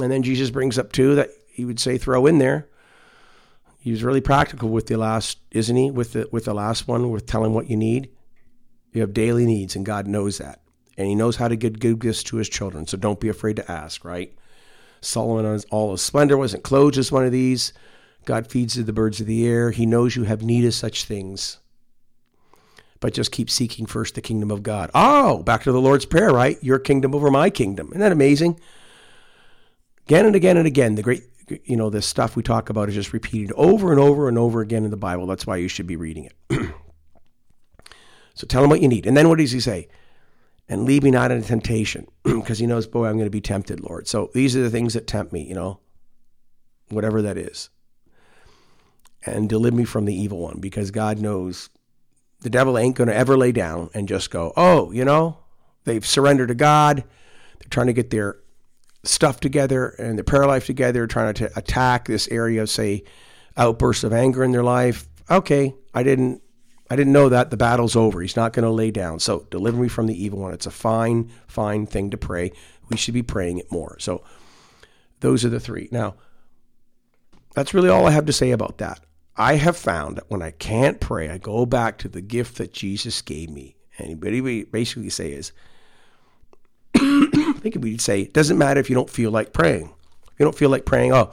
and 0.00 0.10
then 0.10 0.22
Jesus 0.22 0.50
brings 0.50 0.78
up 0.78 0.92
two 0.92 1.14
that 1.16 1.30
he 1.48 1.64
would 1.64 1.80
say 1.80 1.98
throw 1.98 2.26
in 2.26 2.38
there. 2.38 2.67
He 3.78 3.90
was 3.90 4.02
really 4.02 4.20
practical 4.20 4.68
with 4.68 4.86
the 4.86 4.96
last, 4.96 5.38
isn't 5.50 5.76
he? 5.76 5.90
With 5.90 6.12
the 6.12 6.28
with 6.30 6.44
the 6.44 6.54
last 6.54 6.88
one, 6.88 7.10
with 7.10 7.26
telling 7.26 7.54
what 7.54 7.70
you 7.70 7.76
need. 7.76 8.10
You 8.92 9.02
have 9.02 9.14
daily 9.14 9.46
needs, 9.46 9.76
and 9.76 9.86
God 9.86 10.06
knows 10.06 10.38
that, 10.38 10.60
and 10.96 11.06
He 11.06 11.14
knows 11.14 11.36
how 11.36 11.48
to 11.48 11.56
give 11.56 11.78
good 11.78 12.00
gifts 12.00 12.22
to 12.24 12.36
His 12.36 12.48
children. 12.48 12.86
So 12.86 12.96
don't 12.96 13.20
be 13.20 13.28
afraid 13.28 13.56
to 13.56 13.70
ask. 13.70 14.04
Right? 14.04 14.34
Solomon 15.00 15.46
on 15.46 15.60
all 15.70 15.92
his 15.92 16.02
splendor 16.02 16.36
wasn't 16.36 16.64
clothed 16.64 16.98
as 16.98 17.12
one 17.12 17.24
of 17.24 17.32
these. 17.32 17.72
God 18.24 18.46
feeds 18.46 18.74
to 18.74 18.82
the 18.82 18.92
birds 18.92 19.20
of 19.20 19.26
the 19.26 19.46
air. 19.46 19.70
He 19.70 19.86
knows 19.86 20.16
you 20.16 20.24
have 20.24 20.42
need 20.42 20.64
of 20.64 20.74
such 20.74 21.04
things. 21.04 21.58
But 23.00 23.14
just 23.14 23.32
keep 23.32 23.48
seeking 23.48 23.86
first 23.86 24.16
the 24.16 24.20
kingdom 24.20 24.50
of 24.50 24.62
God. 24.62 24.90
Oh, 24.94 25.42
back 25.44 25.62
to 25.62 25.72
the 25.72 25.80
Lord's 25.80 26.04
Prayer, 26.04 26.30
right? 26.30 26.62
Your 26.62 26.80
kingdom 26.80 27.14
over 27.14 27.30
my 27.30 27.48
kingdom. 27.48 27.88
Isn't 27.88 28.00
that 28.00 28.12
amazing? 28.12 28.58
Again 30.06 30.26
and 30.26 30.34
again 30.34 30.56
and 30.56 30.66
again, 30.66 30.96
the 30.96 31.02
great, 31.02 31.22
you 31.64 31.76
know, 31.76 31.90
this 31.90 32.06
stuff 32.06 32.36
we 32.36 32.42
talk 32.42 32.70
about 32.70 32.88
is 32.88 32.94
just 32.94 33.12
repeated 33.12 33.52
over 33.52 33.90
and 33.90 34.00
over 34.00 34.28
and 34.28 34.38
over 34.38 34.60
again 34.60 34.84
in 34.84 34.90
the 34.90 34.96
Bible. 34.96 35.26
That's 35.26 35.46
why 35.46 35.56
you 35.56 35.68
should 35.68 35.86
be 35.86 35.96
reading 35.96 36.24
it. 36.24 36.72
so 38.34 38.46
tell 38.46 38.64
him 38.64 38.70
what 38.70 38.80
you 38.80 38.88
need. 38.88 39.06
And 39.06 39.16
then 39.16 39.28
what 39.28 39.38
does 39.38 39.52
he 39.52 39.60
say? 39.60 39.88
and 40.68 40.84
lead 40.84 41.02
me 41.02 41.10
not 41.10 41.30
into 41.30 41.46
temptation 41.46 42.06
because 42.22 42.58
he 42.58 42.66
knows, 42.66 42.86
boy, 42.86 43.06
I'm 43.06 43.14
going 43.14 43.26
to 43.26 43.30
be 43.30 43.40
tempted, 43.40 43.80
Lord. 43.80 44.06
So 44.06 44.30
these 44.34 44.54
are 44.54 44.62
the 44.62 44.70
things 44.70 44.94
that 44.94 45.06
tempt 45.06 45.32
me, 45.32 45.42
you 45.42 45.54
know, 45.54 45.80
whatever 46.88 47.22
that 47.22 47.38
is. 47.38 47.70
And 49.24 49.48
deliver 49.48 49.76
me 49.76 49.84
from 49.84 50.04
the 50.04 50.14
evil 50.14 50.38
one 50.38 50.58
because 50.60 50.90
God 50.90 51.18
knows 51.18 51.70
the 52.40 52.50
devil 52.50 52.78
ain't 52.78 52.96
going 52.96 53.08
to 53.08 53.16
ever 53.16 53.36
lay 53.36 53.50
down 53.50 53.90
and 53.94 54.06
just 54.06 54.30
go, 54.30 54.52
oh, 54.56 54.92
you 54.92 55.04
know, 55.04 55.38
they've 55.84 56.06
surrendered 56.06 56.48
to 56.48 56.54
God. 56.54 56.98
they're 57.58 57.68
trying 57.68 57.88
to 57.88 57.92
get 57.92 58.10
their 58.10 58.38
stuff 59.04 59.40
together 59.40 59.88
and 59.88 60.18
their 60.18 60.24
prayer 60.24 60.46
life 60.46 60.66
together, 60.66 61.06
trying 61.06 61.34
to 61.34 61.58
attack 61.58 62.06
this 62.06 62.28
area 62.28 62.62
of, 62.62 62.70
say, 62.70 63.04
outbursts 63.56 64.04
of 64.04 64.12
anger 64.12 64.44
in 64.44 64.52
their 64.52 64.64
life. 64.64 65.08
Okay, 65.30 65.74
I 65.94 66.02
didn't 66.02 66.42
I 66.90 66.96
didn't 66.96 67.12
know 67.12 67.28
that. 67.28 67.50
The 67.50 67.56
battle's 67.56 67.96
over. 67.96 68.20
He's 68.20 68.36
not 68.36 68.52
going 68.52 68.64
to 68.64 68.70
lay 68.70 68.90
down. 68.90 69.18
So 69.20 69.46
deliver 69.50 69.76
me 69.76 69.88
from 69.88 70.06
the 70.06 70.24
evil 70.24 70.38
one. 70.38 70.54
It's 70.54 70.66
a 70.66 70.70
fine, 70.70 71.30
fine 71.46 71.86
thing 71.86 72.10
to 72.10 72.16
pray. 72.16 72.52
We 72.88 72.96
should 72.96 73.14
be 73.14 73.22
praying 73.22 73.58
it 73.58 73.70
more. 73.70 73.98
So 73.98 74.24
those 75.20 75.44
are 75.44 75.50
the 75.50 75.60
three. 75.60 75.88
Now, 75.92 76.14
that's 77.54 77.74
really 77.74 77.90
all 77.90 78.06
I 78.06 78.12
have 78.12 78.26
to 78.26 78.32
say 78.32 78.52
about 78.52 78.78
that. 78.78 79.00
I 79.36 79.56
have 79.56 79.76
found 79.76 80.16
that 80.16 80.30
when 80.30 80.42
I 80.42 80.52
can't 80.52 80.98
pray, 80.98 81.28
I 81.28 81.38
go 81.38 81.66
back 81.66 81.98
to 81.98 82.08
the 82.08 82.22
gift 82.22 82.56
that 82.56 82.72
Jesus 82.72 83.20
gave 83.20 83.50
me. 83.50 83.76
And 83.98 84.22
what 84.22 84.32
he 84.32 84.64
basically 84.64 85.10
say 85.10 85.32
is, 85.32 85.52
think 87.70 87.82
we'd 87.82 88.00
say, 88.00 88.22
it 88.22 88.32
doesn't 88.32 88.58
matter 88.58 88.80
if 88.80 88.88
you 88.88 88.94
don't 88.94 89.10
feel 89.10 89.30
like 89.30 89.52
praying. 89.52 89.92
If 90.32 90.40
you 90.40 90.44
don't 90.44 90.56
feel 90.56 90.70
like 90.70 90.84
praying, 90.84 91.12
oh, 91.12 91.32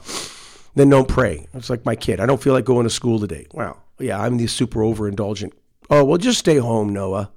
then 0.74 0.88
don't 0.90 1.08
pray. 1.08 1.46
It's 1.54 1.70
like 1.70 1.84
my 1.84 1.96
kid. 1.96 2.20
I 2.20 2.26
don't 2.26 2.42
feel 2.42 2.52
like 2.52 2.64
going 2.64 2.84
to 2.84 2.90
school 2.90 3.18
today. 3.18 3.46
Wow. 3.52 3.78
Yeah, 3.98 4.20
I'm 4.20 4.36
the 4.36 4.46
super 4.46 4.80
overindulgent. 4.80 5.52
Oh, 5.88 6.04
well, 6.04 6.18
just 6.18 6.38
stay 6.38 6.56
home, 6.56 6.92
Noah. 6.92 7.30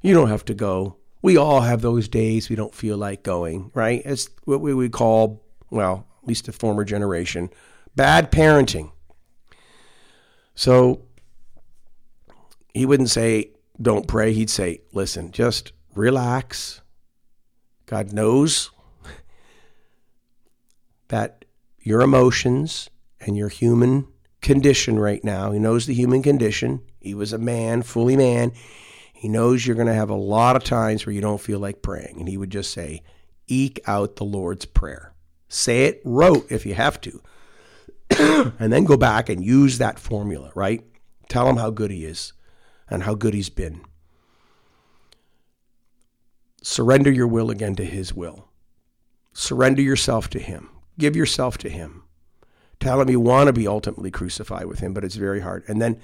You 0.00 0.14
don't 0.14 0.28
have 0.28 0.44
to 0.46 0.54
go. 0.54 0.96
We 1.22 1.36
all 1.36 1.62
have 1.62 1.80
those 1.80 2.08
days 2.08 2.48
we 2.48 2.56
don't 2.56 2.74
feel 2.74 2.96
like 2.96 3.22
going, 3.22 3.70
right? 3.74 4.02
It's 4.04 4.28
what 4.44 4.60
we 4.60 4.74
would 4.74 4.92
call, 4.92 5.42
well, 5.70 6.06
at 6.22 6.28
least 6.28 6.48
a 6.48 6.52
former 6.52 6.84
generation, 6.84 7.50
bad 7.96 8.30
parenting. 8.30 8.92
So 10.54 11.02
he 12.72 12.86
wouldn't 12.86 13.10
say, 13.10 13.50
don't 13.80 14.06
pray. 14.06 14.32
He'd 14.32 14.50
say, 14.50 14.82
listen, 14.92 15.32
just 15.32 15.72
relax. 15.94 16.80
God 17.86 18.12
knows 18.12 18.70
that 21.08 21.44
your 21.78 22.00
emotions 22.00 22.88
and 23.20 23.36
your 23.36 23.48
human 23.48 24.08
condition 24.40 24.98
right 24.98 25.22
now. 25.24 25.50
He 25.52 25.58
knows 25.58 25.86
the 25.86 25.94
human 25.94 26.22
condition. 26.22 26.82
He 27.00 27.14
was 27.14 27.32
a 27.32 27.38
man, 27.38 27.82
fully 27.82 28.16
man. 28.16 28.52
He 29.12 29.28
knows 29.28 29.66
you're 29.66 29.76
going 29.76 29.88
to 29.88 29.94
have 29.94 30.10
a 30.10 30.14
lot 30.14 30.56
of 30.56 30.64
times 30.64 31.04
where 31.04 31.14
you 31.14 31.20
don't 31.20 31.40
feel 31.40 31.58
like 31.58 31.82
praying. 31.82 32.16
And 32.18 32.28
he 32.28 32.36
would 32.36 32.50
just 32.50 32.72
say, 32.72 33.02
eke 33.46 33.80
out 33.86 34.16
the 34.16 34.24
Lord's 34.24 34.64
Prayer. 34.64 35.14
Say 35.48 35.84
it 35.84 36.02
rote 36.04 36.50
if 36.50 36.66
you 36.66 36.74
have 36.74 37.00
to. 37.02 37.22
and 38.58 38.72
then 38.72 38.84
go 38.84 38.96
back 38.96 39.28
and 39.28 39.44
use 39.44 39.78
that 39.78 39.98
formula, 39.98 40.50
right? 40.54 40.84
Tell 41.28 41.48
him 41.48 41.56
how 41.56 41.70
good 41.70 41.90
he 41.90 42.04
is 42.04 42.32
and 42.88 43.02
how 43.02 43.14
good 43.14 43.34
he's 43.34 43.50
been. 43.50 43.80
Surrender 46.66 47.12
your 47.12 47.26
will 47.26 47.50
again 47.50 47.74
to 47.76 47.84
his 47.84 48.14
will. 48.14 48.48
Surrender 49.34 49.82
yourself 49.82 50.30
to 50.30 50.38
him. 50.38 50.70
Give 50.98 51.14
yourself 51.14 51.58
to 51.58 51.68
him. 51.68 52.04
Tell 52.80 53.02
him 53.02 53.10
you 53.10 53.20
want 53.20 53.48
to 53.48 53.52
be 53.52 53.68
ultimately 53.68 54.10
crucified 54.10 54.64
with 54.64 54.78
him, 54.78 54.94
but 54.94 55.04
it's 55.04 55.16
very 55.16 55.40
hard. 55.40 55.64
And 55.68 55.82
then 55.82 56.00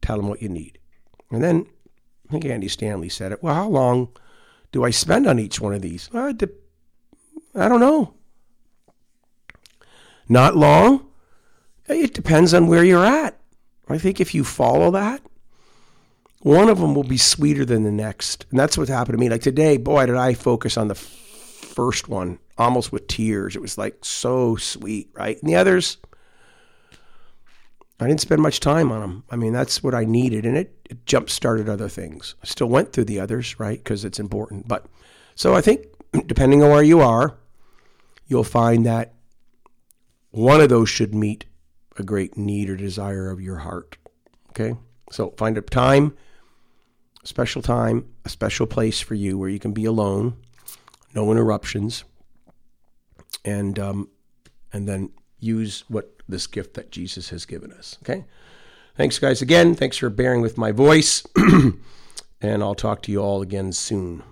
tell 0.00 0.20
him 0.20 0.28
what 0.28 0.40
you 0.40 0.48
need. 0.48 0.78
And 1.32 1.42
then 1.42 1.66
I 2.28 2.32
think 2.32 2.44
Andy 2.44 2.68
Stanley 2.68 3.08
said 3.08 3.32
it. 3.32 3.42
Well, 3.42 3.56
how 3.56 3.68
long 3.68 4.10
do 4.70 4.84
I 4.84 4.90
spend 4.90 5.26
on 5.26 5.40
each 5.40 5.60
one 5.60 5.74
of 5.74 5.82
these? 5.82 6.08
I 6.14 6.30
don't 6.30 7.80
know. 7.80 8.14
Not 10.28 10.56
long. 10.56 11.08
It 11.88 12.14
depends 12.14 12.54
on 12.54 12.68
where 12.68 12.84
you're 12.84 13.04
at. 13.04 13.36
I 13.88 13.98
think 13.98 14.20
if 14.20 14.32
you 14.32 14.44
follow 14.44 14.92
that, 14.92 15.22
one 16.44 16.68
of 16.68 16.78
them 16.78 16.94
will 16.94 17.04
be 17.04 17.16
sweeter 17.16 17.64
than 17.64 17.84
the 17.84 17.90
next. 17.90 18.44
And 18.50 18.60
that's 18.60 18.76
what 18.76 18.88
happened 18.88 19.14
to 19.14 19.18
me. 19.18 19.30
Like 19.30 19.40
today, 19.40 19.78
boy, 19.78 20.04
did 20.04 20.16
I 20.16 20.34
focus 20.34 20.76
on 20.76 20.88
the 20.88 20.94
first 20.94 22.06
one 22.06 22.38
almost 22.58 22.92
with 22.92 23.08
tears. 23.08 23.56
It 23.56 23.62
was 23.62 23.78
like 23.78 24.04
so 24.04 24.54
sweet, 24.56 25.08
right? 25.14 25.40
And 25.40 25.48
the 25.48 25.56
others, 25.56 25.96
I 27.98 28.06
didn't 28.06 28.20
spend 28.20 28.42
much 28.42 28.60
time 28.60 28.92
on 28.92 29.00
them. 29.00 29.24
I 29.30 29.36
mean, 29.36 29.54
that's 29.54 29.82
what 29.82 29.94
I 29.94 30.04
needed, 30.04 30.44
and 30.44 30.54
it, 30.56 30.76
it 30.90 31.06
jump 31.06 31.30
started 31.30 31.66
other 31.66 31.88
things. 31.88 32.34
I 32.42 32.46
still 32.46 32.68
went 32.68 32.92
through 32.92 33.06
the 33.06 33.20
others, 33.20 33.58
right? 33.58 33.78
Because 33.82 34.04
it's 34.04 34.20
important. 34.20 34.68
But 34.68 34.84
so 35.34 35.54
I 35.54 35.62
think, 35.62 35.86
depending 36.26 36.62
on 36.62 36.70
where 36.70 36.82
you 36.82 37.00
are, 37.00 37.38
you'll 38.26 38.44
find 38.44 38.84
that 38.84 39.14
one 40.30 40.60
of 40.60 40.68
those 40.68 40.90
should 40.90 41.14
meet 41.14 41.46
a 41.96 42.02
great 42.02 42.36
need 42.36 42.68
or 42.68 42.76
desire 42.76 43.30
of 43.30 43.40
your 43.40 43.58
heart. 43.58 43.96
Okay? 44.50 44.76
So 45.10 45.30
find 45.38 45.56
a 45.56 45.62
time, 45.62 46.14
special 47.24 47.62
time, 47.62 48.06
a 48.24 48.28
special 48.28 48.66
place 48.66 49.00
for 49.00 49.14
you 49.14 49.36
where 49.36 49.48
you 49.48 49.58
can 49.58 49.72
be 49.72 49.84
alone, 49.84 50.36
no 51.14 51.30
interruptions, 51.30 52.04
and 53.44 53.78
um, 53.78 54.08
and 54.72 54.88
then 54.88 55.10
use 55.38 55.84
what 55.88 56.14
this 56.28 56.46
gift 56.46 56.74
that 56.74 56.90
Jesus 56.90 57.30
has 57.30 57.44
given 57.44 57.72
us. 57.72 57.98
Okay? 58.02 58.24
Thanks, 58.96 59.18
guys, 59.18 59.42
again. 59.42 59.74
Thanks 59.74 59.96
for 59.96 60.08
bearing 60.08 60.40
with 60.40 60.56
my 60.56 60.72
voice. 60.72 61.24
and 61.36 62.62
I'll 62.62 62.74
talk 62.74 63.02
to 63.02 63.12
you 63.12 63.20
all 63.20 63.42
again 63.42 63.72
soon. 63.72 64.22